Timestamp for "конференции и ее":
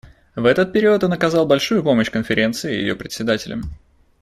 2.09-2.95